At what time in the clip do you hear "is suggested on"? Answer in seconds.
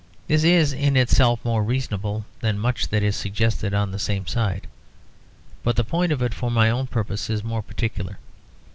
3.03-3.91